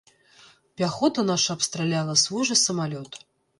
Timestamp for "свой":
2.25-2.43